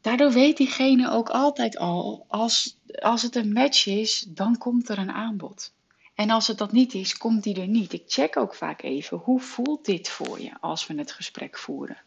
Daardoor 0.07 0.31
weet 0.31 0.57
diegene 0.57 1.11
ook 1.11 1.29
altijd 1.29 1.77
al, 1.77 2.25
als, 2.27 2.77
als 2.99 3.21
het 3.21 3.35
een 3.35 3.53
match 3.53 3.85
is, 3.85 4.25
dan 4.27 4.57
komt 4.57 4.89
er 4.89 4.97
een 4.97 5.11
aanbod. 5.11 5.73
En 6.15 6.29
als 6.29 6.47
het 6.47 6.57
dat 6.57 6.71
niet 6.71 6.93
is, 6.93 7.17
komt 7.17 7.43
die 7.43 7.61
er 7.61 7.67
niet. 7.67 7.93
Ik 7.93 8.03
check 8.07 8.37
ook 8.37 8.55
vaak 8.55 8.81
even, 8.81 9.17
hoe 9.17 9.39
voelt 9.39 9.85
dit 9.85 10.09
voor 10.09 10.41
je 10.41 10.51
als 10.59 10.87
we 10.87 10.93
het 10.93 11.11
gesprek 11.11 11.57
voeren? 11.57 11.97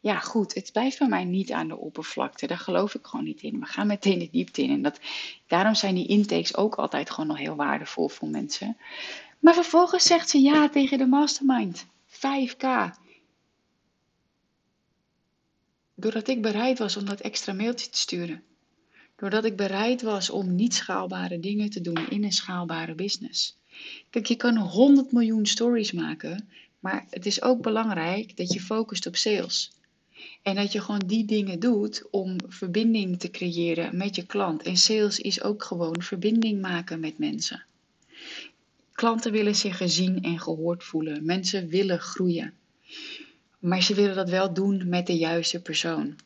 Ja, 0.00 0.18
goed, 0.18 0.54
het 0.54 0.72
blijft 0.72 0.98
bij 0.98 1.08
mij 1.08 1.24
niet 1.24 1.52
aan 1.52 1.68
de 1.68 1.76
oppervlakte. 1.76 2.46
Daar 2.46 2.58
geloof 2.58 2.94
ik 2.94 3.06
gewoon 3.06 3.24
niet 3.24 3.42
in. 3.42 3.60
We 3.60 3.66
gaan 3.66 3.86
meteen 3.86 4.18
de 4.18 4.28
diepte 4.30 4.62
in. 4.62 4.70
En 4.70 4.82
dat, 4.82 5.00
daarom 5.46 5.74
zijn 5.74 5.94
die 5.94 6.06
intakes 6.06 6.56
ook 6.56 6.74
altijd 6.74 7.10
gewoon 7.10 7.28
nog 7.28 7.38
heel 7.38 7.56
waardevol 7.56 8.08
voor 8.08 8.28
mensen. 8.28 8.76
Maar 9.38 9.54
vervolgens 9.54 10.04
zegt 10.04 10.28
ze 10.28 10.38
ja 10.38 10.68
tegen 10.68 10.98
de 10.98 11.06
mastermind. 11.06 11.86
5k 12.08 13.00
Doordat 15.94 16.28
ik 16.28 16.42
bereid 16.42 16.78
was 16.78 16.96
om 16.96 17.04
dat 17.04 17.20
extra 17.20 17.52
mailtje 17.52 17.90
te 17.90 17.98
sturen. 17.98 18.42
Doordat 19.16 19.44
ik 19.44 19.56
bereid 19.56 20.02
was 20.02 20.30
om 20.30 20.54
niet 20.54 20.74
schaalbare 20.74 21.40
dingen 21.40 21.70
te 21.70 21.80
doen 21.80 22.08
in 22.08 22.24
een 22.24 22.32
schaalbare 22.32 22.94
business. 22.94 23.56
Kijk, 24.10 24.26
je 24.26 24.36
kan 24.36 24.56
100 24.56 25.12
miljoen 25.12 25.46
stories 25.46 25.92
maken, 25.92 26.48
maar 26.80 27.06
het 27.10 27.26
is 27.26 27.42
ook 27.42 27.62
belangrijk 27.62 28.36
dat 28.36 28.52
je 28.52 28.60
focust 28.60 29.06
op 29.06 29.16
sales. 29.16 29.72
En 30.42 30.54
dat 30.54 30.72
je 30.72 30.80
gewoon 30.80 31.02
die 31.06 31.24
dingen 31.24 31.60
doet 31.60 32.02
om 32.10 32.36
verbinding 32.48 33.18
te 33.18 33.30
creëren 33.30 33.96
met 33.96 34.16
je 34.16 34.26
klant. 34.26 34.62
En 34.62 34.76
sales 34.76 35.20
is 35.20 35.42
ook 35.42 35.64
gewoon 35.64 36.02
verbinding 36.02 36.60
maken 36.60 37.00
met 37.00 37.18
mensen. 37.18 37.64
Klanten 38.92 39.32
willen 39.32 39.56
zich 39.56 39.76
gezien 39.76 40.22
en 40.22 40.40
gehoord 40.40 40.84
voelen. 40.84 41.24
Mensen 41.24 41.68
willen 41.68 42.00
groeien. 42.00 42.54
Maar 43.62 43.82
ze 43.82 43.94
willen 43.94 44.14
dat 44.14 44.30
wel 44.30 44.52
doen 44.52 44.88
met 44.88 45.06
de 45.06 45.16
juiste 45.16 45.62
persoon. 45.62 46.16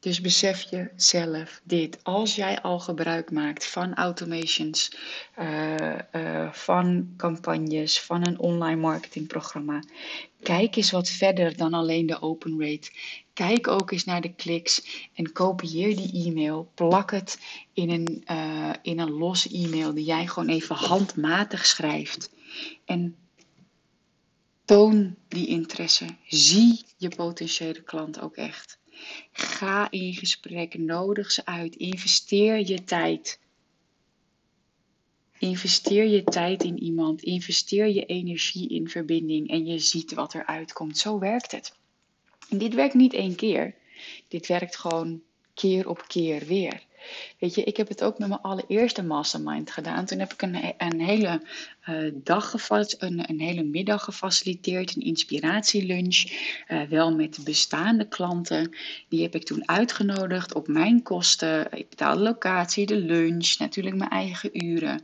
Dus 0.00 0.20
besef 0.20 0.70
je 0.70 0.90
zelf 0.96 1.60
dit. 1.64 2.04
Als 2.04 2.34
jij 2.34 2.62
al 2.62 2.78
gebruik 2.78 3.30
maakt 3.30 3.66
van 3.66 3.94
automations, 3.94 4.96
uh, 5.38 5.74
uh, 6.12 6.52
van 6.52 7.14
campagnes, 7.16 8.00
van 8.00 8.26
een 8.26 8.38
online 8.38 8.80
marketingprogramma, 8.80 9.82
kijk 10.42 10.76
eens 10.76 10.90
wat 10.90 11.08
verder 11.08 11.56
dan 11.56 11.74
alleen 11.74 12.06
de 12.06 12.22
open 12.22 12.60
rate. 12.60 12.90
Kijk 13.32 13.68
ook 13.68 13.90
eens 13.90 14.04
naar 14.04 14.20
de 14.20 14.34
kliks 14.34 15.08
en 15.14 15.32
kopieer 15.32 15.96
die 15.96 16.26
e-mail. 16.26 16.70
Plak 16.74 17.10
het 17.10 17.38
in 17.72 17.90
een, 17.90 18.24
uh, 18.30 18.72
in 18.82 18.98
een 18.98 19.12
los 19.12 19.52
e-mail 19.52 19.94
die 19.94 20.04
jij 20.04 20.26
gewoon 20.26 20.48
even 20.48 20.76
handmatig 20.76 21.66
schrijft. 21.66 22.30
En 22.84 23.16
toon 24.64 25.16
die 25.28 25.46
interesse. 25.46 26.06
Zie 26.28 26.84
je 26.96 27.08
potentiële 27.08 27.82
klant 27.82 28.20
ook 28.20 28.36
echt. 28.36 28.78
Ga 29.32 29.90
in 29.90 30.14
gesprek, 30.14 30.78
nodig 30.78 31.30
ze 31.30 31.46
uit, 31.46 31.76
investeer 31.76 32.66
je 32.66 32.84
tijd. 32.84 33.40
Investeer 35.38 36.06
je 36.06 36.24
tijd 36.24 36.62
in 36.62 36.82
iemand, 36.82 37.22
investeer 37.22 37.88
je 37.88 38.04
energie 38.04 38.68
in 38.68 38.88
verbinding 38.88 39.48
en 39.50 39.66
je 39.66 39.78
ziet 39.78 40.14
wat 40.14 40.34
er 40.34 40.46
uitkomt. 40.46 40.98
Zo 40.98 41.18
werkt 41.18 41.52
het. 41.52 41.76
En 42.48 42.58
dit 42.58 42.74
werkt 42.74 42.94
niet 42.94 43.12
één 43.12 43.34
keer. 43.34 43.74
Dit 44.28 44.46
werkt 44.46 44.76
gewoon 44.76 45.22
keer 45.54 45.88
op 45.88 46.04
keer 46.06 46.46
weer. 46.46 46.82
Weet 47.38 47.54
je, 47.54 47.64
ik 47.64 47.76
heb 47.76 47.88
het 47.88 48.02
ook 48.02 48.18
met 48.18 48.28
mijn 48.28 48.40
allereerste 48.40 49.02
mastermind 49.02 49.70
gedaan. 49.70 50.04
Toen 50.04 50.18
heb 50.18 50.32
ik 50.32 50.42
een, 50.42 50.74
een 50.78 51.00
hele 51.00 51.42
uh, 51.88 52.12
dag 52.14 52.54
een, 52.98 53.30
een, 53.30 53.40
hele 53.40 53.62
middag 53.62 54.04
gefaciliteerd, 54.04 54.96
een 54.96 55.02
inspiratielunch. 55.02 56.24
Uh, 56.68 56.82
wel 56.82 57.14
met 57.14 57.38
bestaande 57.44 58.08
klanten. 58.08 58.74
Die 59.08 59.22
heb 59.22 59.34
ik 59.34 59.44
toen 59.44 59.68
uitgenodigd 59.68 60.54
op 60.54 60.68
mijn 60.68 61.02
kosten. 61.02 61.66
Ik 61.72 61.88
betaalde 61.88 62.18
de 62.18 62.24
locatie, 62.24 62.86
de 62.86 62.96
lunch, 62.96 63.58
natuurlijk 63.58 63.96
mijn 63.96 64.10
eigen 64.10 64.66
uren. 64.66 65.00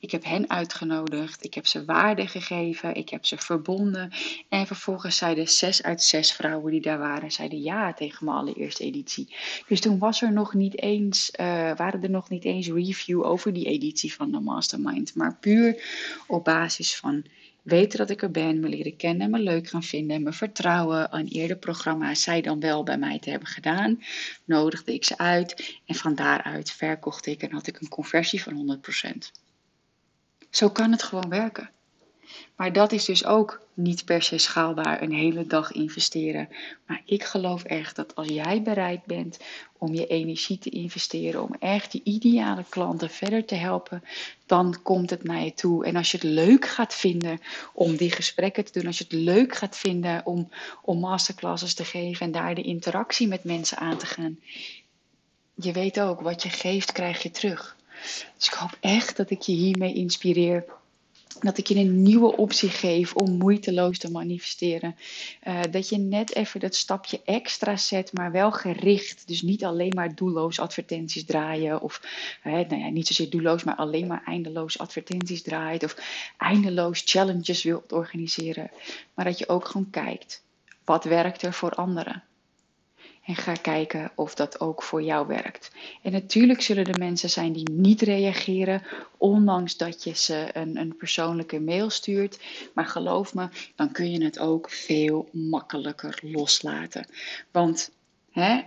Ik 0.00 0.10
heb 0.10 0.24
hen 0.24 0.50
uitgenodigd. 0.50 1.44
Ik 1.44 1.54
heb 1.54 1.66
ze 1.66 1.84
waarde 1.84 2.26
gegeven. 2.26 2.94
Ik 2.94 3.08
heb 3.08 3.24
ze 3.26 3.38
verbonden. 3.38 4.12
En 4.48 4.66
vervolgens 4.66 5.16
zeiden 5.16 5.48
zes 5.48 5.82
uit 5.82 6.02
zes 6.02 6.32
vrouwen 6.32 6.72
die 6.72 6.80
daar 6.80 6.98
waren, 6.98 7.32
zeiden 7.32 7.62
ja 7.62 7.92
tegen 7.92 8.24
mijn 8.24 8.36
allereerste 8.36 8.84
editie. 8.84 9.34
Dus 9.66 9.80
toen 9.80 9.98
was 9.98 10.22
er 10.22 10.32
nog 10.32 10.54
niet 10.54 10.82
eens, 10.82 11.30
uh, 11.40 11.76
waren 11.76 12.02
er 12.02 12.10
nog 12.10 12.28
niet 12.28 12.44
eens 12.44 12.68
review 12.68 13.24
over 13.24 13.52
die 13.52 13.66
editie 13.66 14.14
van 14.14 14.30
de 14.30 14.40
mastermind. 14.40 15.14
Maar 15.14 15.36
puur 15.40 15.82
op 16.26 16.44
basis 16.44 16.96
van 16.96 17.24
weten 17.62 17.98
dat 17.98 18.10
ik 18.10 18.22
er 18.22 18.30
ben, 18.30 18.60
me 18.60 18.68
leren 18.68 18.96
kennen 18.96 19.22
en 19.22 19.30
me 19.30 19.38
leuk 19.38 19.68
gaan 19.68 19.82
vinden 19.82 20.16
en 20.16 20.22
me 20.22 20.32
vertrouwen 20.32 21.12
aan 21.12 21.26
eerder 21.26 21.56
programma's 21.56 22.22
zij 22.22 22.40
dan 22.40 22.60
wel 22.60 22.82
bij 22.82 22.98
mij 22.98 23.18
te 23.18 23.30
hebben 23.30 23.48
gedaan, 23.48 24.02
nodigde 24.44 24.94
ik 24.94 25.04
ze 25.04 25.18
uit 25.18 25.78
en 25.86 25.94
van 25.94 26.14
daaruit 26.14 26.70
verkocht 26.70 27.26
ik 27.26 27.42
en 27.42 27.52
had 27.52 27.66
ik 27.66 27.80
een 27.80 27.88
conversie 27.88 28.42
van 28.42 28.80
100%. 29.06 29.40
Zo 30.50 30.70
kan 30.70 30.90
het 30.90 31.02
gewoon 31.02 31.28
werken. 31.28 31.70
Maar 32.56 32.72
dat 32.72 32.92
is 32.92 33.04
dus 33.04 33.24
ook 33.24 33.60
niet 33.74 34.04
per 34.04 34.22
se 34.22 34.38
schaalbaar 34.38 35.02
een 35.02 35.12
hele 35.12 35.46
dag 35.46 35.72
investeren. 35.72 36.48
Maar 36.86 37.02
ik 37.04 37.24
geloof 37.24 37.62
echt 37.62 37.96
dat 37.96 38.14
als 38.14 38.28
jij 38.28 38.62
bereid 38.62 39.04
bent 39.04 39.38
om 39.78 39.94
je 39.94 40.06
energie 40.06 40.58
te 40.58 40.70
investeren, 40.70 41.42
om 41.42 41.54
echt 41.58 41.92
die 41.92 42.00
ideale 42.04 42.64
klanten 42.68 43.10
verder 43.10 43.44
te 43.44 43.54
helpen, 43.54 44.04
dan 44.46 44.82
komt 44.82 45.10
het 45.10 45.24
naar 45.24 45.44
je 45.44 45.54
toe. 45.54 45.84
En 45.84 45.96
als 45.96 46.10
je 46.10 46.16
het 46.16 46.26
leuk 46.26 46.64
gaat 46.64 46.94
vinden 46.94 47.40
om 47.72 47.96
die 47.96 48.12
gesprekken 48.12 48.64
te 48.64 48.72
doen, 48.72 48.86
als 48.86 48.98
je 48.98 49.04
het 49.04 49.12
leuk 49.12 49.56
gaat 49.56 49.76
vinden 49.76 50.26
om, 50.26 50.48
om 50.82 51.00
masterclasses 51.00 51.74
te 51.74 51.84
geven 51.84 52.26
en 52.26 52.32
daar 52.32 52.54
de 52.54 52.62
interactie 52.62 53.28
met 53.28 53.44
mensen 53.44 53.78
aan 53.78 53.98
te 53.98 54.06
gaan, 54.06 54.38
je 55.54 55.72
weet 55.72 56.00
ook, 56.00 56.20
wat 56.20 56.42
je 56.42 56.48
geeft, 56.48 56.92
krijg 56.92 57.22
je 57.22 57.30
terug. 57.30 57.76
Dus 58.36 58.46
ik 58.46 58.52
hoop 58.52 58.76
echt 58.80 59.16
dat 59.16 59.30
ik 59.30 59.42
je 59.42 59.52
hiermee 59.52 59.94
inspireer 59.94 60.64
dat 61.38 61.58
ik 61.58 61.66
je 61.66 61.74
een 61.74 62.02
nieuwe 62.02 62.36
optie 62.36 62.68
geef 62.68 63.14
om 63.14 63.36
moeiteloos 63.36 63.98
te 63.98 64.10
manifesteren. 64.10 64.96
Uh, 65.48 65.60
dat 65.70 65.88
je 65.88 65.98
net 65.98 66.34
even 66.34 66.60
dat 66.60 66.74
stapje 66.74 67.20
extra 67.24 67.76
zet, 67.76 68.12
maar 68.12 68.32
wel 68.32 68.52
gericht. 68.52 69.28
Dus 69.28 69.42
niet 69.42 69.64
alleen 69.64 69.92
maar 69.94 70.14
doelloos 70.14 70.60
advertenties 70.60 71.24
draaien. 71.24 71.80
Of 71.80 72.02
nou 72.44 72.76
ja, 72.76 72.88
niet 72.88 73.06
zozeer 73.06 73.30
doelloos, 73.30 73.64
maar 73.64 73.76
alleen 73.76 74.06
maar 74.06 74.22
eindeloos 74.24 74.78
advertenties 74.78 75.42
draait. 75.42 75.84
Of 75.84 75.96
eindeloos 76.38 77.02
challenges 77.04 77.62
wilt 77.62 77.92
organiseren. 77.92 78.70
Maar 79.14 79.24
dat 79.24 79.38
je 79.38 79.48
ook 79.48 79.66
gewoon 79.66 79.90
kijkt. 79.90 80.44
Wat 80.84 81.04
werkt 81.04 81.42
er 81.42 81.52
voor 81.52 81.70
anderen? 81.70 82.22
En 83.30 83.36
ga 83.36 83.52
kijken 83.52 84.10
of 84.14 84.34
dat 84.34 84.60
ook 84.60 84.82
voor 84.82 85.02
jou 85.02 85.26
werkt. 85.26 85.70
En 86.02 86.12
natuurlijk 86.12 86.62
zullen 86.62 86.84
er 86.84 86.98
mensen 86.98 87.30
zijn 87.30 87.52
die 87.52 87.70
niet 87.70 88.02
reageren, 88.02 88.82
ondanks 89.16 89.76
dat 89.76 90.04
je 90.04 90.14
ze 90.14 90.48
een, 90.52 90.76
een 90.76 90.96
persoonlijke 90.96 91.60
mail 91.60 91.90
stuurt. 91.90 92.38
Maar 92.74 92.86
geloof 92.86 93.34
me, 93.34 93.48
dan 93.74 93.92
kun 93.92 94.10
je 94.10 94.24
het 94.24 94.38
ook 94.38 94.70
veel 94.70 95.28
makkelijker 95.32 96.18
loslaten. 96.22 97.06
Want 97.50 97.90
hè, 98.30 98.60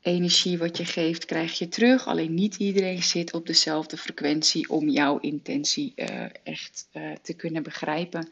energie 0.00 0.58
wat 0.58 0.76
je 0.76 0.84
geeft, 0.84 1.24
krijg 1.24 1.58
je 1.58 1.68
terug. 1.68 2.06
Alleen 2.06 2.34
niet 2.34 2.56
iedereen 2.56 3.02
zit 3.02 3.32
op 3.32 3.46
dezelfde 3.46 3.96
frequentie 3.96 4.70
om 4.70 4.88
jouw 4.88 5.18
intentie 5.18 5.92
uh, 5.96 6.24
echt 6.42 6.88
uh, 6.92 7.12
te 7.22 7.34
kunnen 7.34 7.62
begrijpen. 7.62 8.28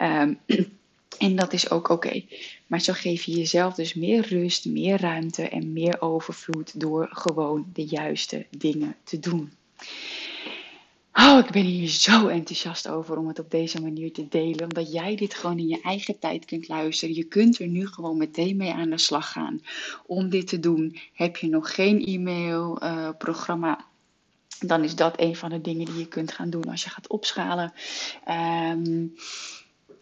Um, 0.00 0.38
En 1.18 1.36
dat 1.36 1.52
is 1.52 1.70
ook 1.70 1.88
oké. 1.88 2.22
Maar 2.66 2.80
zo 2.80 2.92
geef 2.92 3.22
je 3.22 3.32
jezelf 3.32 3.74
dus 3.74 3.94
meer 3.94 4.26
rust, 4.26 4.64
meer 4.64 5.00
ruimte 5.00 5.48
en 5.48 5.72
meer 5.72 6.00
overvloed 6.00 6.80
door 6.80 7.08
gewoon 7.10 7.70
de 7.72 7.84
juiste 7.84 8.46
dingen 8.50 8.96
te 9.04 9.18
doen. 9.18 9.52
Oh, 11.12 11.38
ik 11.38 11.50
ben 11.50 11.64
hier 11.64 11.88
zo 11.88 12.26
enthousiast 12.26 12.88
over 12.88 13.16
om 13.16 13.28
het 13.28 13.38
op 13.38 13.50
deze 13.50 13.82
manier 13.82 14.12
te 14.12 14.28
delen. 14.28 14.62
Omdat 14.62 14.92
jij 14.92 15.16
dit 15.16 15.34
gewoon 15.34 15.58
in 15.58 15.68
je 15.68 15.80
eigen 15.80 16.18
tijd 16.18 16.44
kunt 16.44 16.68
luisteren. 16.68 17.14
Je 17.14 17.24
kunt 17.24 17.58
er 17.58 17.66
nu 17.66 17.86
gewoon 17.86 18.16
meteen 18.16 18.56
mee 18.56 18.72
aan 18.72 18.90
de 18.90 18.98
slag 18.98 19.32
gaan. 19.32 19.62
Om 20.06 20.28
dit 20.28 20.46
te 20.46 20.60
doen 20.60 20.98
heb 21.12 21.36
je 21.36 21.48
nog 21.48 21.74
geen 21.74 22.04
e-mailprogramma. 22.04 23.78
Uh, 23.78 23.84
dan 24.68 24.84
is 24.84 24.94
dat 24.94 25.20
een 25.20 25.36
van 25.36 25.50
de 25.50 25.60
dingen 25.60 25.86
die 25.86 25.98
je 25.98 26.08
kunt 26.08 26.32
gaan 26.32 26.50
doen 26.50 26.64
als 26.64 26.84
je 26.84 26.90
gaat 26.90 27.08
opschalen. 27.08 27.72
Um, 28.28 29.14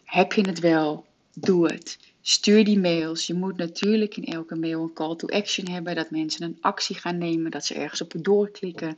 heb 0.07 0.33
je 0.33 0.41
het 0.41 0.59
wel? 0.59 1.05
Doe 1.33 1.71
het. 1.71 1.97
Stuur 2.21 2.63
die 2.63 2.79
mails. 2.79 3.27
Je 3.27 3.33
moet 3.33 3.57
natuurlijk 3.57 4.17
in 4.17 4.25
elke 4.25 4.55
mail 4.55 4.81
een 4.81 4.93
call 4.93 5.15
to 5.15 5.27
action 5.27 5.67
hebben. 5.67 5.95
Dat 5.95 6.11
mensen 6.11 6.43
een 6.43 6.57
actie 6.61 6.95
gaan 6.95 7.17
nemen. 7.17 7.51
Dat 7.51 7.65
ze 7.65 7.73
ergens 7.73 8.01
op 8.01 8.13
doorklikken. 8.17 8.97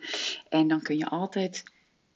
En 0.50 0.68
dan 0.68 0.82
kun 0.82 0.98
je 0.98 1.10
altijd, 1.10 1.64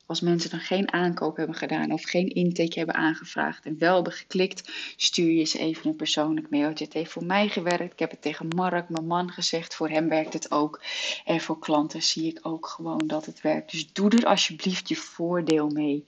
als 0.05 0.21
mensen 0.21 0.49
dan 0.49 0.59
geen 0.59 0.91
aankoop 0.91 1.37
hebben 1.37 1.55
gedaan. 1.55 1.91
Of 1.91 2.03
geen 2.03 2.27
intake 2.27 2.77
hebben 2.77 2.95
aangevraagd. 2.95 3.65
En 3.65 3.77
wel 3.77 3.95
hebben 3.95 4.13
geklikt. 4.13 4.71
Stuur 4.95 5.31
je 5.31 5.45
ze 5.45 5.59
even 5.59 5.89
een 5.89 5.95
persoonlijk 5.95 6.49
mailtje. 6.49 6.85
Het 6.85 6.93
heeft 6.93 7.11
voor 7.11 7.25
mij 7.25 7.47
gewerkt. 7.47 7.93
Ik 7.93 7.99
heb 7.99 8.11
het 8.11 8.21
tegen 8.21 8.47
Mark, 8.47 8.89
mijn 8.89 9.07
man, 9.07 9.31
gezegd. 9.31 9.75
Voor 9.75 9.89
hem 9.89 10.09
werkt 10.09 10.33
het 10.33 10.51
ook. 10.51 10.81
En 11.25 11.41
voor 11.41 11.59
klanten 11.59 12.01
zie 12.01 12.27
ik 12.27 12.39
ook 12.41 12.67
gewoon 12.67 13.03
dat 13.07 13.25
het 13.25 13.41
werkt. 13.41 13.71
Dus 13.71 13.93
doe 13.93 14.09
er 14.09 14.25
alsjeblieft 14.25 14.89
je 14.89 14.95
voordeel 14.95 15.69
mee. 15.69 16.05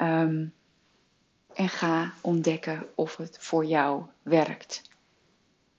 Um, 0.00 0.52
en 1.54 1.68
ga 1.68 2.14
ontdekken 2.20 2.86
of 2.94 3.16
het 3.16 3.36
voor 3.40 3.64
jou 3.64 4.02
werkt. 4.22 4.82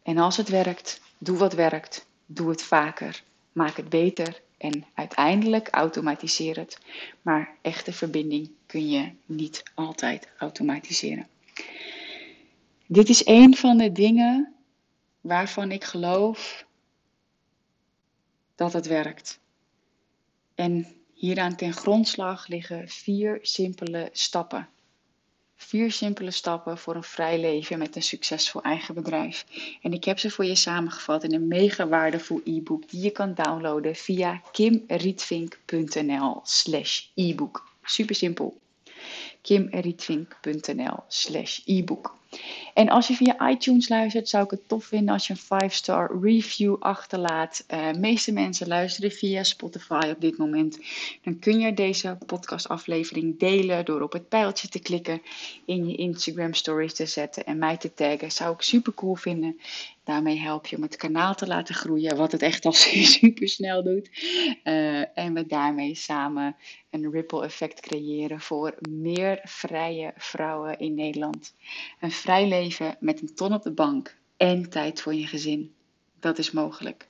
En 0.03 0.17
als 0.17 0.37
het 0.37 0.49
werkt, 0.49 1.01
doe 1.17 1.37
wat 1.37 1.53
werkt, 1.53 2.05
doe 2.25 2.49
het 2.49 2.63
vaker, 2.63 3.23
maak 3.51 3.75
het 3.77 3.89
beter 3.89 4.41
en 4.57 4.85
uiteindelijk 4.93 5.67
automatiseer 5.69 6.57
het. 6.57 6.79
Maar 7.21 7.55
echte 7.61 7.93
verbinding 7.93 8.51
kun 8.65 8.89
je 8.89 9.11
niet 9.25 9.63
altijd 9.73 10.27
automatiseren. 10.37 11.27
Dit 12.87 13.09
is 13.09 13.25
een 13.25 13.55
van 13.55 13.77
de 13.77 13.91
dingen 13.91 14.53
waarvan 15.21 15.71
ik 15.71 15.83
geloof 15.83 16.65
dat 18.55 18.73
het 18.73 18.85
werkt. 18.87 19.39
En 20.55 20.87
hieraan 21.13 21.55
ten 21.55 21.73
grondslag 21.73 22.47
liggen 22.47 22.89
vier 22.89 23.39
simpele 23.41 24.09
stappen 24.11 24.69
Vier 25.55 25.91
simpele 25.91 26.31
stappen 26.31 26.77
voor 26.77 26.95
een 26.95 27.03
vrij 27.03 27.39
leven 27.39 27.77
met 27.79 27.95
een 27.95 28.03
succesvol 28.03 28.61
eigen 28.61 28.95
bedrijf. 28.95 29.45
En 29.81 29.93
ik 29.93 30.03
heb 30.03 30.19
ze 30.19 30.31
voor 30.31 30.45
je 30.45 30.55
samengevat 30.55 31.23
in 31.23 31.33
een 31.33 31.47
mega 31.47 31.87
waardevol 31.87 32.41
e-book 32.45 32.89
die 32.89 33.01
je 33.01 33.11
kan 33.11 33.33
downloaden 33.33 33.95
via 33.95 34.41
kimrietvink.nl 34.51 36.41
slash 36.43 37.05
e-book. 37.15 37.67
Super 37.83 38.15
simpel. 38.15 38.57
kimrietvink.nl 39.41 41.03
slash 41.07 41.59
e-book. 41.65 42.15
En 42.75 42.89
als 42.89 43.07
je 43.07 43.13
via 43.13 43.49
iTunes 43.49 43.89
luistert, 43.89 44.29
zou 44.29 44.43
ik 44.43 44.51
het 44.51 44.67
tof 44.67 44.85
vinden 44.85 45.13
als 45.13 45.27
je 45.27 45.33
een 45.33 45.69
5-star 45.69 46.19
review 46.21 46.75
achterlaat. 46.79 47.65
Uh, 47.73 47.91
meeste 47.91 48.31
mensen 48.31 48.67
luisteren 48.67 49.11
via 49.11 49.43
Spotify 49.43 50.11
op 50.15 50.21
dit 50.21 50.37
moment. 50.37 50.79
Dan 51.21 51.39
kun 51.39 51.59
je 51.59 51.73
deze 51.73 52.17
podcastaflevering 52.25 53.39
delen 53.39 53.85
door 53.85 54.01
op 54.01 54.13
het 54.13 54.29
pijltje 54.29 54.67
te 54.67 54.79
klikken, 54.79 55.21
in 55.65 55.87
je 55.87 55.95
Instagram 55.95 56.53
stories 56.53 56.93
te 56.93 57.05
zetten 57.05 57.45
en 57.45 57.57
mij 57.57 57.77
te 57.77 57.93
taggen. 57.93 58.31
Zou 58.31 58.53
ik 58.53 58.61
super 58.61 58.93
cool 58.93 59.15
vinden. 59.15 59.59
Daarmee 60.03 60.39
help 60.39 60.67
je 60.67 60.75
om 60.75 60.81
het 60.81 60.95
kanaal 60.95 61.35
te 61.35 61.47
laten 61.47 61.75
groeien, 61.75 62.17
wat 62.17 62.31
het 62.31 62.41
echt 62.41 62.65
al 62.65 62.73
super 63.17 63.49
snel 63.49 63.83
doet. 63.83 64.09
Uh, 64.63 65.17
en 65.17 65.33
we 65.33 65.45
daarmee 65.45 65.95
samen 65.95 66.55
een 66.89 67.11
ripple 67.11 67.43
effect 67.43 67.79
creëren 67.79 68.41
voor 68.41 68.75
meer 68.89 69.39
vrije 69.43 70.13
vrouwen 70.15 70.79
in 70.79 70.93
Nederland. 70.93 71.55
Een 71.99 72.11
vrij 72.11 72.47
leven 72.47 72.64
met 72.99 73.21
een 73.21 73.35
ton 73.35 73.53
op 73.53 73.63
de 73.63 73.71
bank 73.71 74.15
en 74.37 74.69
tijd 74.69 75.01
voor 75.01 75.13
je 75.13 75.27
gezin. 75.27 75.73
Dat 76.19 76.37
is 76.37 76.51
mogelijk. 76.51 77.07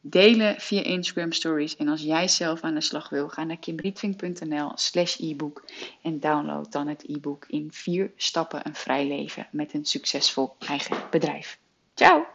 Delen 0.00 0.60
via 0.60 0.82
Instagram 0.82 1.32
Stories. 1.32 1.76
En 1.76 1.88
als 1.88 2.02
jij 2.02 2.28
zelf 2.28 2.60
aan 2.60 2.74
de 2.74 2.80
slag 2.80 3.08
wil, 3.08 3.28
ga 3.28 3.44
naar 3.44 3.58
kimrietvink.nl 3.58 4.72
slash 4.74 5.18
e-book 5.20 5.64
en 6.02 6.20
download 6.20 6.72
dan 6.72 6.88
het 6.88 7.04
e-book 7.08 7.44
in 7.48 7.72
vier 7.72 8.12
stappen 8.16 8.66
een 8.66 8.74
vrij 8.74 9.06
leven 9.06 9.48
met 9.50 9.74
een 9.74 9.84
succesvol 9.84 10.54
eigen 10.58 10.96
bedrijf. 11.10 11.58
Ciao! 11.94 12.26